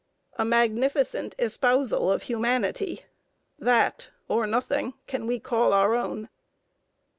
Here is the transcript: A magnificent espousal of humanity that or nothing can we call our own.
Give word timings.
A 0.37 0.43
magnificent 0.43 1.35
espousal 1.37 2.11
of 2.11 2.23
humanity 2.23 3.05
that 3.59 4.09
or 4.27 4.47
nothing 4.47 4.95
can 5.05 5.27
we 5.27 5.39
call 5.39 5.73
our 5.73 5.93
own. 5.93 6.27